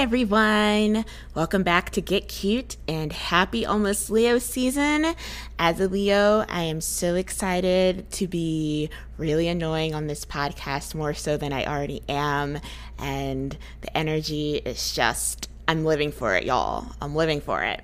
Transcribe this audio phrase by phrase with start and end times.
[0.00, 1.04] Everyone.
[1.34, 5.14] Welcome back to Get Cute and happy almost Leo season.
[5.58, 11.12] As a Leo, I am so excited to be really annoying on this podcast more
[11.12, 12.60] so than I already am.
[12.98, 16.86] And the energy is just, I'm living for it, y'all.
[17.02, 17.82] I'm living for it.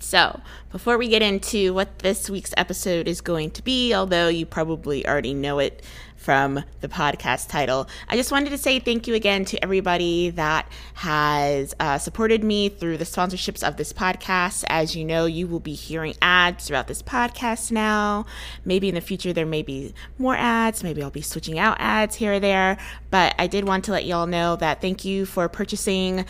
[0.00, 0.40] So,
[0.72, 5.06] before we get into what this week's episode is going to be, although you probably
[5.06, 5.84] already know it
[6.24, 10.66] from the podcast title, I just wanted to say thank you again to everybody that
[10.94, 14.64] has uh, supported me through the sponsorships of this podcast.
[14.68, 18.24] As you know, you will be hearing ads throughout this podcast now.
[18.64, 20.82] Maybe in the future, there may be more ads.
[20.82, 22.78] Maybe I'll be switching out ads here or there.
[23.10, 26.24] But I did want to let y'all know that thank you for purchasing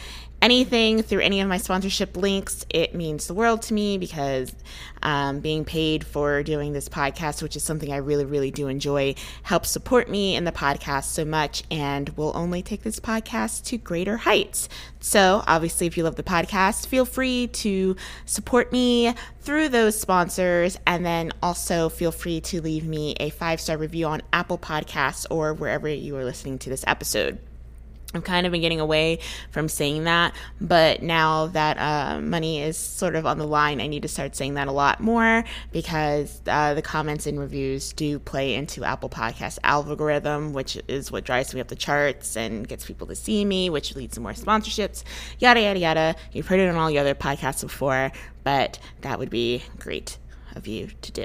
[0.45, 4.55] anything through any of my sponsorship links, it means the world to me because
[5.03, 9.15] um, being paid for doing this podcast, which is something I really, really do enjoy,
[9.43, 13.79] helps support me in the podcast so much and will only take this podcast to
[13.79, 14.69] greater heights.
[15.01, 20.79] So, obviously, if you love the podcast, feel free to support me through those sponsors
[20.87, 25.25] and then also feel free to leave me a five star review on Apple Podcasts
[25.31, 27.39] or wherever you are listening to this episode.
[28.15, 29.19] I've kind of been getting away
[29.51, 33.89] from saying that, but now that uh, money is sort of on the line, I
[33.89, 38.21] need to start saying that a lot more because uh, the comments and reviews do
[38.21, 42.87] play into Apple Podcast algorithm, which is what drives me up the charts and gets
[42.87, 45.03] people to see me, which leads to more sponsorships,
[45.41, 46.17] yada, yada, yada.
[46.31, 48.13] You've heard it on all the other podcasts before,
[48.45, 50.19] but that would be great
[50.55, 51.25] of you to do.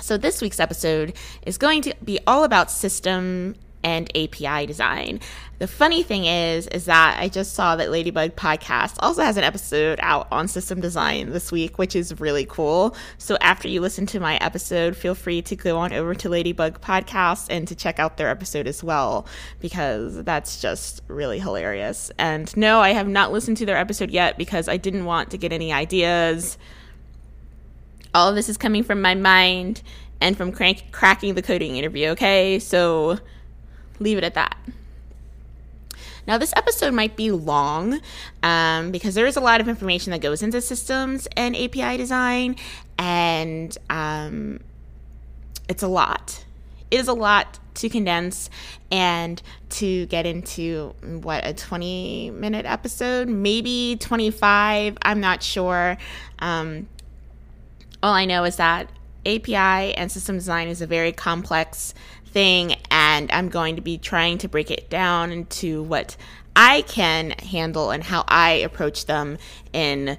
[0.00, 1.14] So, this week's episode
[1.46, 5.20] is going to be all about system and API design.
[5.58, 9.44] The funny thing is, is that I just saw that Ladybug Podcast also has an
[9.44, 12.96] episode out on system design this week, which is really cool.
[13.18, 16.80] So after you listen to my episode, feel free to go on over to Ladybug
[16.80, 19.26] Podcast and to check out their episode as well,
[19.60, 22.10] because that's just really hilarious.
[22.18, 25.38] And no, I have not listened to their episode yet because I didn't want to
[25.38, 26.56] get any ideas.
[28.14, 29.82] All of this is coming from my mind
[30.22, 32.58] and from crank- cracking the coding interview, okay?
[32.58, 33.18] So
[34.00, 34.56] leave it at that.
[36.26, 38.00] Now, this episode might be long
[38.42, 42.56] um, because there is a lot of information that goes into systems and API design,
[42.98, 44.60] and um,
[45.68, 46.44] it's a lot.
[46.90, 48.50] It is a lot to condense
[48.90, 49.40] and
[49.70, 54.98] to get into what a 20 minute episode, maybe 25.
[55.02, 55.96] I'm not sure.
[56.40, 56.88] Um,
[58.02, 58.90] all I know is that
[59.26, 61.94] API and system design is a very complex
[62.26, 62.74] thing,
[63.10, 66.16] and I'm going to be trying to break it down into what
[66.54, 69.36] I can handle and how I approach them
[69.72, 70.16] in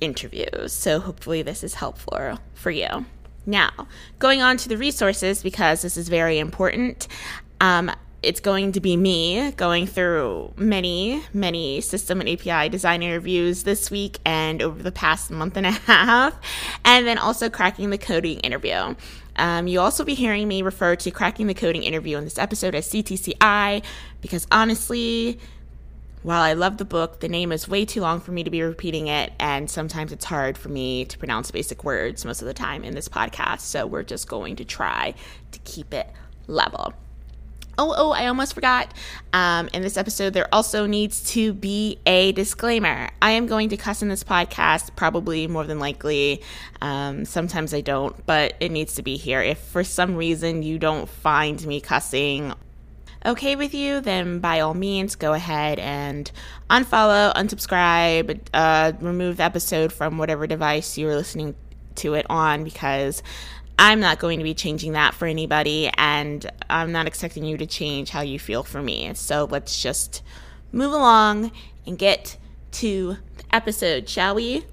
[0.00, 0.72] interviews.
[0.72, 3.06] So, hopefully, this is helpful for you.
[3.44, 3.88] Now,
[4.20, 7.08] going on to the resources, because this is very important.
[7.60, 7.90] Um,
[8.22, 13.90] it's going to be me going through many, many system and API design interviews this
[13.90, 16.38] week and over the past month and a half,
[16.84, 18.94] and then also cracking the coding interview.
[19.36, 22.74] Um, you'll also be hearing me refer to cracking the coding interview in this episode
[22.74, 23.82] as CTCI
[24.20, 25.38] because honestly,
[26.22, 28.62] while I love the book, the name is way too long for me to be
[28.62, 32.54] repeating it, and sometimes it's hard for me to pronounce basic words most of the
[32.54, 33.60] time in this podcast.
[33.60, 35.14] So we're just going to try
[35.50, 36.08] to keep it
[36.46, 36.94] level.
[37.78, 38.92] Oh, oh, I almost forgot.
[39.32, 43.08] Um, in this episode, there also needs to be a disclaimer.
[43.22, 46.42] I am going to cuss in this podcast, probably more than likely.
[46.82, 49.40] Um, sometimes I don't, but it needs to be here.
[49.40, 52.52] If for some reason you don't find me cussing
[53.24, 56.30] okay with you, then by all means, go ahead and
[56.68, 61.54] unfollow, unsubscribe, uh, remove the episode from whatever device you're listening
[61.94, 63.22] to it on because
[63.82, 67.66] I'm not going to be changing that for anybody, and I'm not expecting you to
[67.66, 69.12] change how you feel for me.
[69.14, 70.22] So let's just
[70.70, 71.50] move along
[71.84, 72.36] and get
[72.74, 74.64] to the episode, shall we?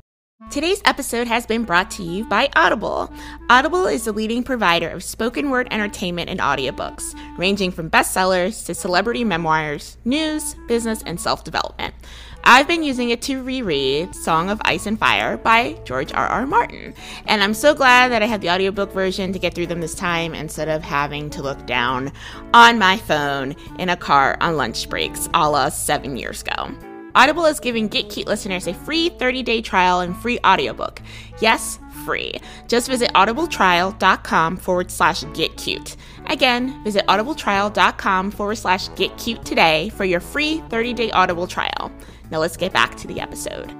[0.52, 3.12] Today's episode has been brought to you by Audible.
[3.50, 8.76] Audible is the leading provider of spoken word entertainment and audiobooks, ranging from bestsellers to
[8.76, 11.96] celebrity memoirs, news, business, and self development.
[12.44, 16.28] I've been using it to reread Song of Ice and Fire by George R.
[16.28, 16.48] R.
[16.48, 16.94] Martin,
[17.26, 19.94] and I'm so glad that I have the audiobook version to get through them this
[19.94, 22.12] time instead of having to look down
[22.54, 26.72] on my phone in a car on lunch breaks a la seven years ago.
[27.16, 31.02] Audible is giving Get Cute listeners a free 30 day trial and free audiobook.
[31.42, 32.34] Yes, free.
[32.68, 35.96] Just visit audibletrial.com forward slash get cute.
[36.26, 41.92] Again, visit audibletrial.com forward slash get cute today for your free 30 day Audible trial.
[42.32, 43.72] Now let's get back to the episode.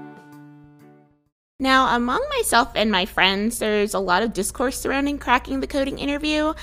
[1.58, 5.98] Now, among myself and my friends, there's a lot of discourse surrounding cracking the coding
[5.98, 6.54] interview.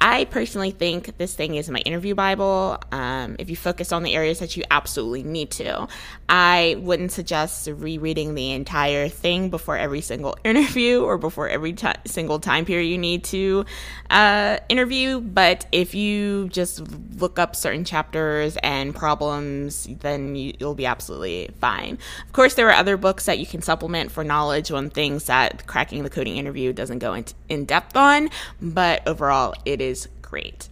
[0.00, 2.78] I personally think this thing is my interview Bible.
[2.92, 5.88] Um, if you focus on the areas that you absolutely need to,
[6.28, 11.88] I wouldn't suggest rereading the entire thing before every single interview or before every t-
[12.04, 13.64] single time period you need to
[14.10, 15.20] uh, interview.
[15.20, 16.82] But if you just
[17.18, 21.98] look up certain chapters and problems, then you, you'll be absolutely fine.
[22.26, 25.66] Of course, there are other books that you can supplement for knowledge on things that
[25.66, 28.28] cracking the coding interview doesn't go into, in depth on,
[28.60, 30.68] but overall, it is great.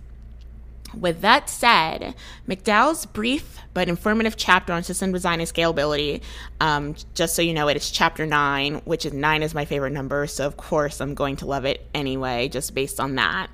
[0.98, 2.14] With that said,
[2.46, 6.20] McDowell's brief but informative chapter on system design and scalability,
[6.60, 9.92] um, just so you know it, it's chapter nine, which is nine is my favorite
[9.92, 13.48] number, so of course I'm going to love it anyway, just based on that.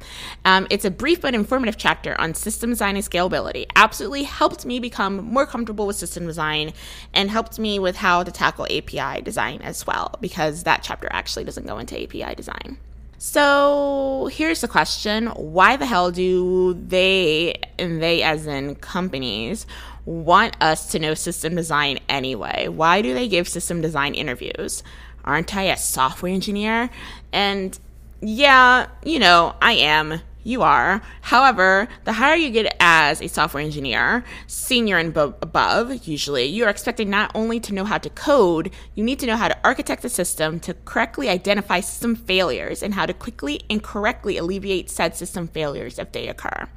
[0.45, 3.67] Um, it's a brief but informative chapter on system design and scalability.
[3.77, 6.73] Absolutely helped me become more comfortable with system design
[7.15, 11.45] and helped me with how to tackle API design as well, because that chapter actually
[11.45, 12.79] doesn't go into API design.
[13.19, 19.67] So here's the question why the hell do they, and they as in companies,
[20.05, 22.69] want us to know system design anyway?
[22.69, 24.85] Why do they give system design interviews?
[25.25, 26.91] Aren't I a software engineer?
[27.33, 27.79] And
[28.21, 31.03] yeah, you know, I am you are.
[31.23, 36.65] However, the higher you get as a software engineer, senior and bo- above, usually, you
[36.65, 39.59] are expected not only to know how to code, you need to know how to
[39.65, 44.91] architect the system to correctly identify system failures and how to quickly and correctly alleviate
[44.91, 46.69] said system failures if they occur.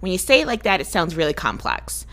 [0.00, 2.06] When you say it like that, it sounds really complex.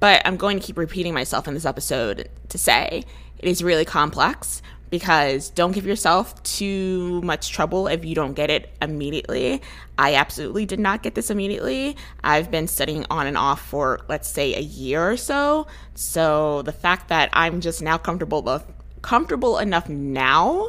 [0.00, 3.04] But I'm going to keep repeating myself in this episode to say
[3.38, 8.50] it is really complex because don't give yourself too much trouble if you don't get
[8.50, 9.62] it immediately.
[9.98, 11.96] I absolutely did not get this immediately.
[12.22, 15.66] I've been studying on and off for, let's say, a year or so.
[15.94, 18.62] So the fact that I'm just now comfortable
[19.02, 20.68] comfortable enough now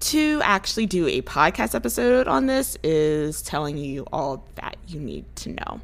[0.00, 5.24] to actually do a podcast episode on this is telling you all that you need
[5.36, 5.80] to know.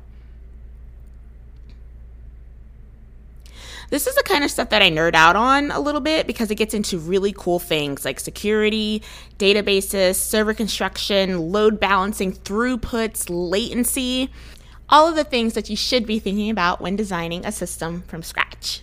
[3.91, 6.51] This is the kind of stuff that I nerd out on a little bit because
[6.53, 9.03] it gets into really cool things like security,
[9.37, 14.31] databases, server construction, load balancing, throughputs, latency,
[14.89, 18.23] all of the things that you should be thinking about when designing a system from
[18.23, 18.83] scratch.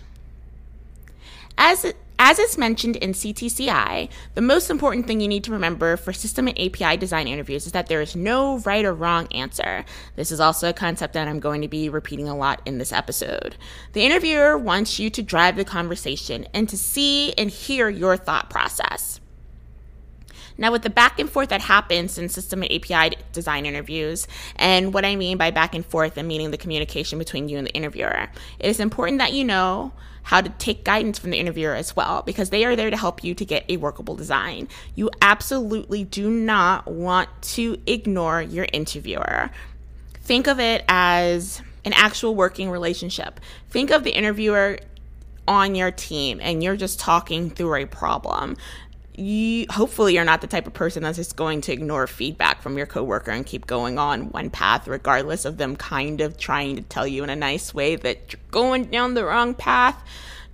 [1.58, 6.12] As as is mentioned in CTCI, the most important thing you need to remember for
[6.12, 9.86] system and API design interviews is that there is no right or wrong answer.
[10.16, 12.92] This is also a concept that I'm going to be repeating a lot in this
[12.92, 13.56] episode.
[13.94, 18.50] The interviewer wants you to drive the conversation and to see and hear your thought
[18.50, 19.20] process.
[20.58, 24.92] Now, with the back and forth that happens in system and API design interviews, and
[24.92, 27.74] what I mean by back and forth and meaning the communication between you and the
[27.74, 28.28] interviewer,
[28.58, 29.94] it is important that you know
[30.28, 33.24] how to take guidance from the interviewer as well, because they are there to help
[33.24, 34.68] you to get a workable design.
[34.94, 39.50] You absolutely do not want to ignore your interviewer.
[40.24, 43.40] Think of it as an actual working relationship.
[43.70, 44.80] Think of the interviewer
[45.48, 48.58] on your team and you're just talking through a problem
[49.18, 52.78] you hopefully you're not the type of person that's just going to ignore feedback from
[52.78, 56.84] your coworker and keep going on one path regardless of them kind of trying to
[56.84, 60.02] tell you in a nice way that you're going down the wrong path.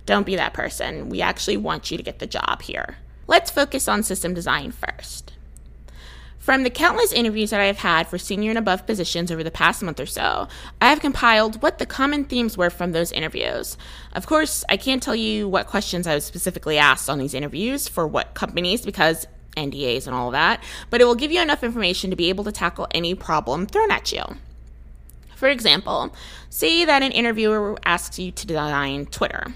[0.06, 1.10] Don't be that person.
[1.10, 2.96] We actually want you to get the job here.
[3.26, 5.33] Let's focus on system design first
[6.44, 9.50] from the countless interviews that I have had for senior and above positions over the
[9.50, 10.46] past month or so,
[10.78, 13.78] I have compiled what the common themes were from those interviews.
[14.12, 17.88] Of course, I can't tell you what questions I was specifically asked on these interviews
[17.88, 22.10] for what companies because NDAs and all that, but it will give you enough information
[22.10, 24.22] to be able to tackle any problem thrown at you.
[25.36, 26.14] For example,
[26.50, 29.54] say that an interviewer asks you to design Twitter.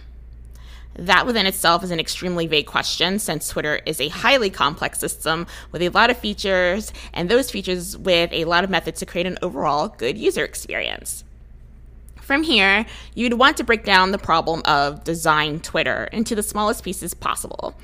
[0.99, 5.47] That within itself is an extremely vague question since Twitter is a highly complex system
[5.71, 9.28] with a lot of features, and those features with a lot of methods to create
[9.28, 11.23] an overall good user experience.
[12.21, 16.83] From here, you'd want to break down the problem of design Twitter into the smallest
[16.83, 17.75] pieces possible.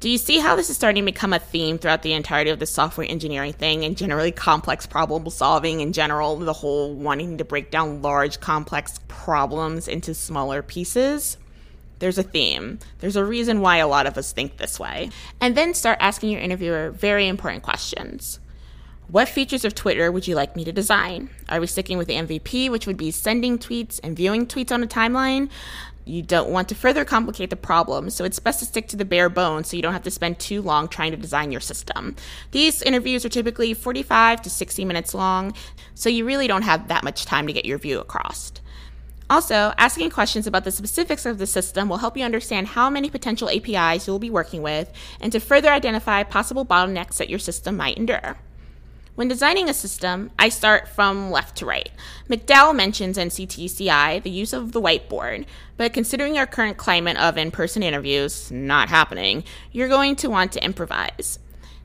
[0.00, 2.58] Do you see how this is starting to become a theme throughout the entirety of
[2.58, 7.44] the software engineering thing and generally complex problem solving in general, the whole wanting to
[7.44, 11.38] break down large complex problems into smaller pieces?
[11.98, 12.78] There's a theme.
[12.98, 15.10] There's a reason why a lot of us think this way.
[15.40, 18.38] And then start asking your interviewer very important questions.
[19.08, 21.30] What features of Twitter would you like me to design?
[21.48, 24.82] Are we sticking with the MVP, which would be sending tweets and viewing tweets on
[24.82, 25.48] a timeline?
[26.04, 29.04] You don't want to further complicate the problem, so it's best to stick to the
[29.04, 32.14] bare bones so you don't have to spend too long trying to design your system.
[32.50, 35.52] These interviews are typically 45 to 60 minutes long,
[35.94, 38.52] so you really don't have that much time to get your view across.
[39.28, 43.10] Also, asking questions about the specifics of the system will help you understand how many
[43.10, 47.40] potential APIs you will be working with and to further identify possible bottlenecks that your
[47.40, 48.38] system might endure.
[49.16, 51.90] When designing a system, I start from left to right.
[52.28, 57.38] McDowell mentions in CTCI, the use of the whiteboard, but considering our current climate of
[57.38, 59.42] in person interviews not happening,
[59.72, 61.38] you're going to want to improvise.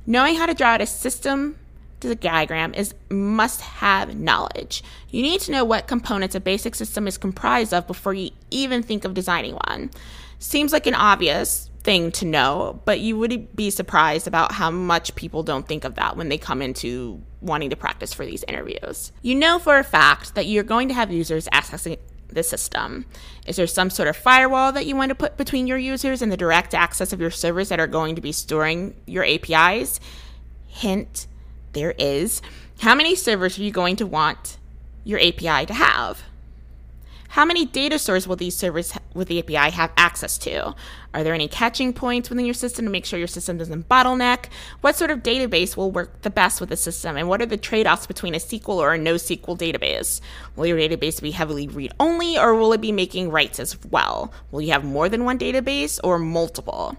[0.06, 1.58] Knowing how to draw out a system
[2.16, 4.84] diagram is must have knowledge.
[5.10, 8.84] You need to know what components a basic system is comprised of before you even
[8.84, 9.92] think of designing one.
[10.40, 15.16] Seems like an obvious, thing to know, but you would be surprised about how much
[15.16, 19.12] people don't think of that when they come into wanting to practice for these interviews.
[19.22, 21.98] You know for a fact that you're going to have users accessing
[22.30, 23.06] the system.
[23.46, 26.32] Is there some sort of firewall that you want to put between your users and
[26.32, 30.00] the direct access of your servers that are going to be storing your APIs?
[30.68, 31.28] Hint,
[31.74, 32.42] there is.
[32.80, 34.58] How many servers are you going to want
[35.04, 36.24] your API to have?
[37.32, 40.76] How many data stores will these servers with the API have access to?
[41.14, 44.48] Are there any caching points within your system to make sure your system doesn't bottleneck?
[44.82, 47.16] What sort of database will work the best with the system?
[47.16, 50.20] And what are the trade offs between a SQL or a NoSQL database?
[50.58, 54.34] Will your database be heavily read only or will it be making writes as well?
[54.52, 56.98] Will you have more than one database or multiple?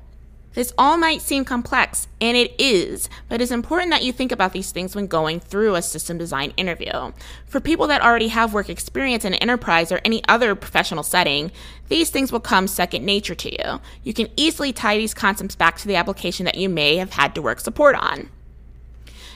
[0.55, 4.53] This all might seem complex, and it is, but it's important that you think about
[4.53, 7.13] these things when going through a system design interview.
[7.47, 11.53] For people that already have work experience in an enterprise or any other professional setting,
[11.89, 13.81] these things will come second nature to you.
[14.03, 17.35] You can easily tie these concepts back to the application that you may have had
[17.35, 18.29] to work support on.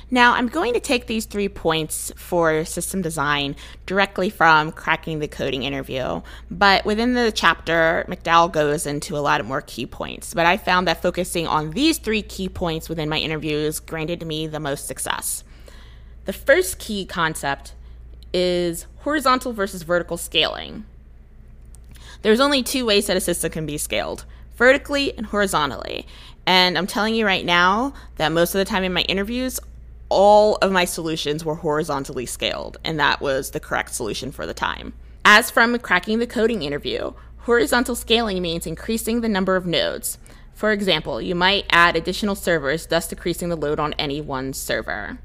[0.09, 5.27] Now, I'm going to take these three points for system design directly from cracking the
[5.27, 10.33] coding interview, but within the chapter, McDowell goes into a lot of more key points.
[10.33, 14.47] But I found that focusing on these three key points within my interviews granted me
[14.47, 15.43] the most success.
[16.25, 17.75] The first key concept
[18.33, 20.85] is horizontal versus vertical scaling.
[22.23, 26.07] There's only two ways that a system can be scaled vertically and horizontally.
[26.47, 29.61] And I'm telling you right now that most of the time in my interviews,
[30.09, 34.55] all of my solutions were horizontally scaled, and that was the correct solution for the
[34.55, 34.93] time.
[35.25, 40.19] As from cracking the coding interview, horizontal scaling means increasing the number of nodes.
[40.55, 45.19] For example, you might add additional servers, thus decreasing the load on any one server.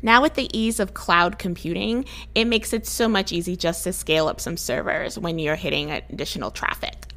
[0.00, 3.92] Now, with the ease of cloud computing, it makes it so much easy just to
[3.92, 7.11] scale up some servers when you're hitting additional traffic.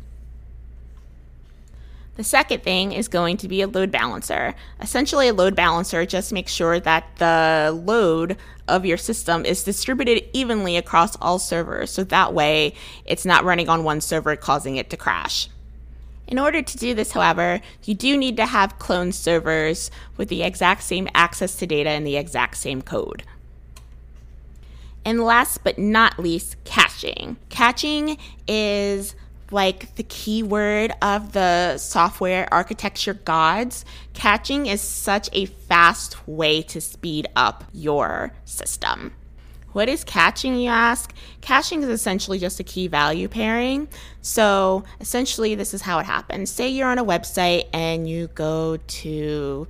[2.16, 4.56] The second thing is going to be a load balancer.
[4.80, 10.24] Essentially, a load balancer just makes sure that the load of your system is distributed
[10.34, 12.74] evenly across all servers, so that way
[13.06, 15.50] it's not running on one server causing it to crash.
[16.28, 20.42] In order to do this, however, you do need to have clone servers with the
[20.42, 23.24] exact same access to data and the exact same code.
[25.04, 27.38] And last but not least, caching.
[27.50, 28.18] Caching
[28.48, 29.14] is
[29.52, 36.82] like the keyword of the software architecture gods, caching is such a fast way to
[36.82, 39.14] speed up your system.
[39.76, 41.14] What is caching, you ask?
[41.42, 43.90] Caching is essentially just a key value pairing.
[44.22, 46.50] So essentially, this is how it happens.
[46.50, 49.68] Say you're on a website and you go to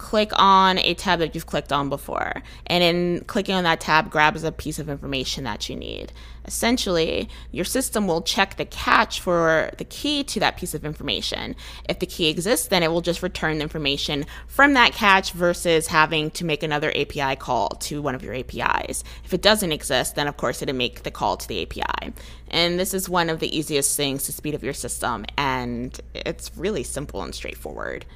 [0.00, 2.42] click on a tab that you've clicked on before.
[2.66, 6.10] And in clicking on that tab grabs a piece of information that you need.
[6.46, 11.54] Essentially, your system will check the cache for the key to that piece of information.
[11.86, 15.88] If the key exists, then it will just return the information from that cache versus
[15.88, 19.04] having to make another API call to one of your APIs.
[19.22, 22.14] If it doesn't exist, then of course it'll make the call to the API.
[22.48, 26.50] And this is one of the easiest things to speed up your system, and it's
[26.56, 28.06] really simple and straightforward.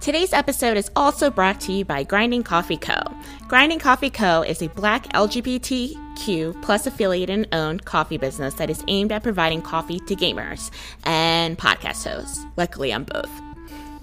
[0.00, 3.00] Today's episode is also brought to you by Grinding Coffee Co.
[3.48, 4.42] Grinding Coffee Co.
[4.42, 9.62] is a black LGBTQ plus affiliated and owned coffee business that is aimed at providing
[9.62, 10.70] coffee to gamers
[11.04, 12.44] and podcast hosts.
[12.56, 13.30] Luckily, I'm both.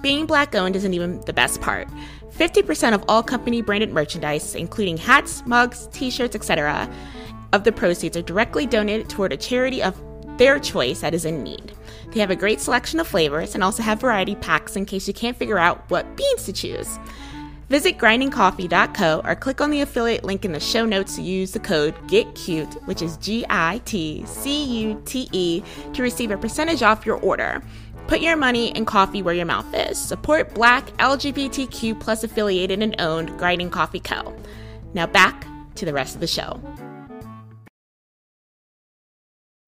[0.01, 1.87] Being black owned isn't even the best part.
[2.31, 6.89] 50% of all company branded merchandise, including hats, mugs, t shirts, etc.,
[7.51, 9.99] of the proceeds are directly donated toward a charity of
[10.37, 11.73] their choice that is in need.
[12.11, 15.13] They have a great selection of flavors and also have variety packs in case you
[15.13, 16.97] can't figure out what beans to choose.
[17.69, 21.59] Visit grindingcoffee.co or click on the affiliate link in the show notes to use the
[21.59, 25.61] code GETCUTE, which is G I T C U T E,
[25.93, 27.61] to receive a percentage off your order.
[28.07, 29.99] Put your money and coffee where your mouth is.
[29.99, 34.35] Support Black, LGBTQ plus affiliated and owned Grinding Coffee Co.
[34.95, 36.59] Now back to the rest of the show.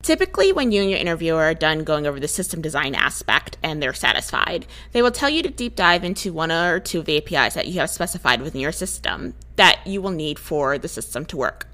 [0.01, 3.81] Typically, when you and your interviewer are done going over the system design aspect and
[3.81, 7.17] they're satisfied, they will tell you to deep dive into one or two of the
[7.17, 11.23] APIs that you have specified within your system that you will need for the system
[11.25, 11.67] to work,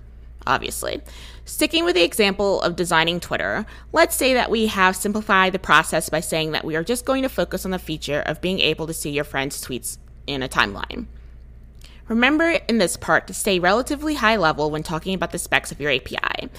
[0.46, 1.02] obviously.
[1.46, 6.10] Sticking with the example of designing Twitter, let's say that we have simplified the process
[6.10, 8.88] by saying that we are just going to focus on the feature of being able
[8.88, 11.06] to see your friends' tweets in a timeline.
[12.10, 15.80] Remember in this part to stay relatively high level when talking about the specs of
[15.80, 16.50] your API.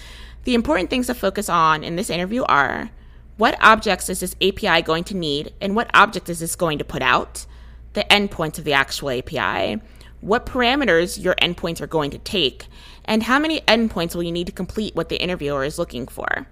[0.49, 2.88] The important things to focus on in this interview are
[3.37, 6.87] what objects is this API going to need and what object is this going to
[6.87, 7.45] put out?
[7.93, 9.78] The endpoints of the actual API,
[10.23, 12.67] what parameters your endpoints are going to take,
[13.05, 16.47] and how many endpoints will you need to complete what the interviewer is looking for.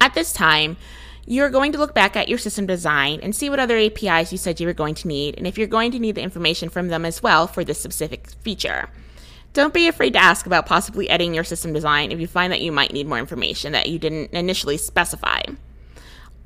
[0.00, 0.76] At this time,
[1.26, 4.38] you're going to look back at your system design and see what other APIs you
[4.38, 6.86] said you were going to need, and if you're going to need the information from
[6.86, 8.88] them as well for this specific feature.
[9.52, 12.60] Don't be afraid to ask about possibly editing your system design if you find that
[12.60, 15.40] you might need more information that you didn't initially specify.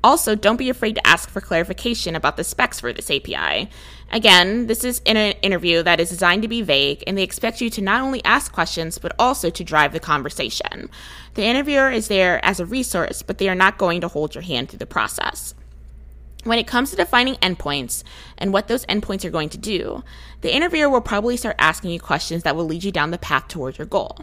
[0.03, 3.69] Also, don't be afraid to ask for clarification about the specs for this API.
[4.11, 7.59] Again, this is in an interview that is designed to be vague, and they expect
[7.59, 10.89] you to not only ask questions, but also to drive the conversation.
[11.33, 14.43] The interviewer is there as a resource, but they are not going to hold your
[14.43, 15.55] hand through the process.
[16.45, 18.03] When it comes to defining endpoints
[18.37, 20.03] and what those endpoints are going to do,
[20.41, 23.47] the interviewer will probably start asking you questions that will lead you down the path
[23.47, 24.19] towards your goal.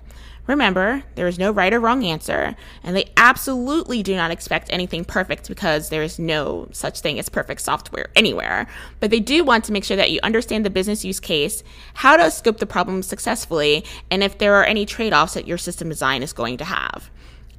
[0.46, 5.04] Remember, there is no right or wrong answer, and they absolutely do not expect anything
[5.04, 8.68] perfect because there is no such thing as perfect software anywhere.
[9.00, 11.64] But they do want to make sure that you understand the business use case,
[11.94, 15.58] how to scope the problem successfully, and if there are any trade offs that your
[15.58, 17.10] system design is going to have.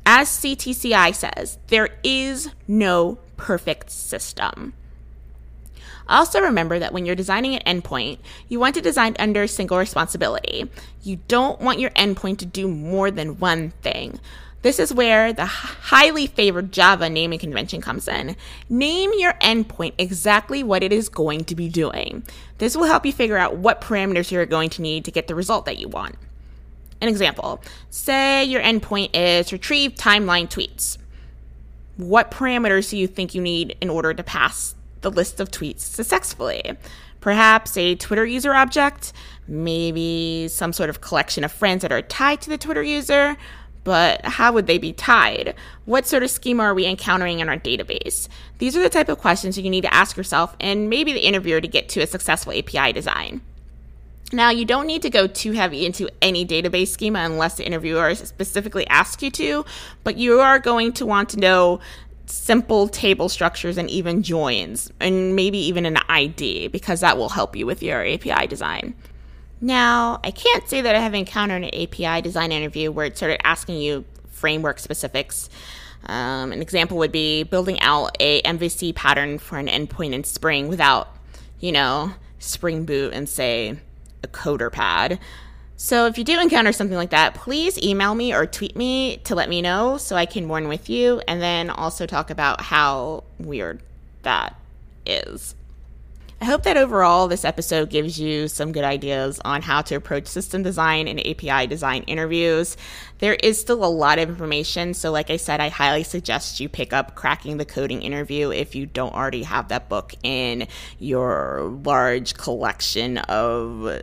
[0.05, 4.71] As CTCI says, there is no perfect system.
[6.07, 10.69] Also, remember that when you're designing an endpoint, you want to design under single responsibility.
[11.01, 14.17] You don't want your endpoint to do more than one thing.
[14.61, 18.37] This is where the highly favored Java naming convention comes in.
[18.69, 22.23] Name your endpoint exactly what it is going to be doing.
[22.59, 25.35] This will help you figure out what parameters you're going to need to get the
[25.35, 26.15] result that you want.
[27.01, 30.97] An example say your endpoint is retrieve timeline tweets.
[31.97, 35.81] What parameters do you think you need in order to pass the list of tweets
[35.81, 36.75] successfully.
[37.21, 39.13] Perhaps a Twitter user object,
[39.47, 43.37] maybe some sort of collection of friends that are tied to the Twitter user.
[43.83, 45.55] But how would they be tied?
[45.85, 48.29] What sort of schema are we encountering in our database?
[48.57, 51.59] These are the type of questions you need to ask yourself and maybe the interviewer
[51.59, 53.41] to get to a successful API design.
[54.33, 58.15] Now, you don't need to go too heavy into any database schema unless the interviewer
[58.15, 59.63] specifically asks you to,
[60.03, 61.79] but you are going to want to know
[62.25, 67.55] simple table structures and even joins, and maybe even an ID, because that will help
[67.55, 68.95] you with your API design.
[69.61, 73.45] Now, I can't say that I have encountered an API design interview where it started
[73.45, 75.47] asking you framework specifics.
[76.05, 80.67] Um, an example would be building out a MVC pattern for an endpoint in Spring
[80.67, 81.15] without,
[81.59, 83.77] you know, Spring Boot and say
[84.23, 85.19] a CoderPad.
[85.75, 89.35] So if you do encounter something like that, please email me or tweet me to
[89.35, 93.23] let me know so I can mourn with you and then also talk about how
[93.39, 93.81] weird
[94.21, 94.55] that
[95.05, 95.55] is.
[96.43, 100.27] I hope that overall this episode gives you some good ideas on how to approach
[100.27, 102.75] system design and API design interviews.
[103.19, 106.67] There is still a lot of information, so like I said, I highly suggest you
[106.67, 110.67] pick up Cracking the Coding Interview if you don't already have that book in
[110.99, 114.01] your large collection of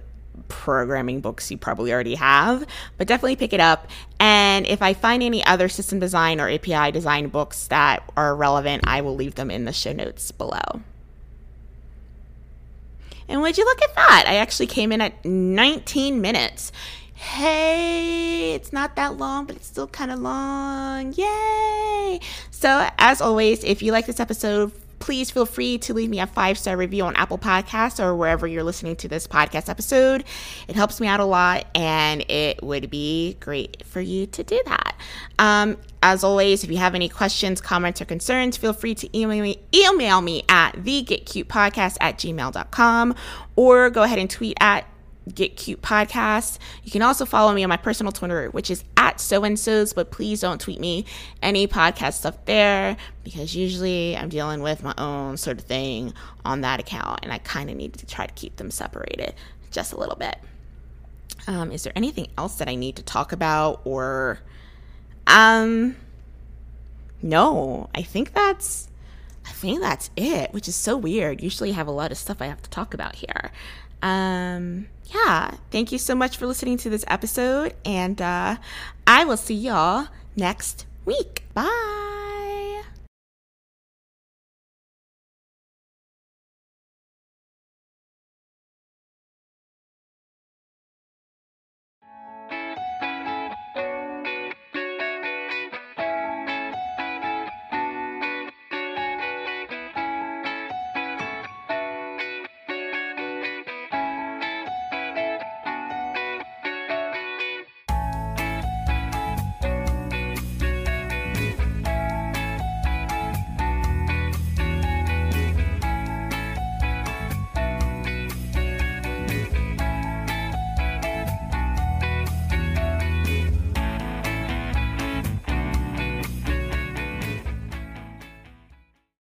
[0.50, 2.66] programming books you probably already have,
[2.98, 3.88] but definitely pick it up.
[4.18, 8.82] And if I find any other system design or API design books that are relevant,
[8.86, 10.82] I will leave them in the show notes below.
[13.28, 14.24] And would you look at that?
[14.26, 16.72] I actually came in at 19 minutes.
[17.14, 21.12] Hey, it's not that long, but it's still kind of long.
[21.12, 22.20] Yay!
[22.50, 26.26] So, as always, if you like this episode, please feel free to leave me a
[26.26, 30.24] five star review on Apple Podcasts or wherever you're listening to this podcast episode.
[30.68, 34.60] It helps me out a lot, and it would be great for you to do
[34.66, 34.94] that.
[35.38, 39.42] Um, as always, if you have any questions, comments, or concerns, feel free to email
[39.42, 43.14] me, email me at thegetcutepodcast at gmail.com
[43.56, 44.86] or go ahead and tweet at
[45.32, 46.58] Get Cute Podcast.
[46.84, 49.92] You can also follow me on my personal Twitter, which is at so and so's,
[49.92, 51.04] but please don't tweet me
[51.42, 56.12] any podcast stuff there because usually I'm dealing with my own sort of thing
[56.44, 59.34] on that account, and I kind of need to try to keep them separated
[59.70, 60.36] just a little bit.
[61.46, 64.40] Um, is there anything else that I need to talk about or
[65.26, 65.96] um
[67.22, 68.88] no, I think that's
[69.46, 71.42] I think that's it, which is so weird.
[71.42, 73.50] Usually I have a lot of stuff I have to talk about here.
[74.02, 78.56] Um yeah, thank you so much for listening to this episode, and uh,
[79.06, 81.44] I will see y'all next week.
[81.52, 82.30] Bye.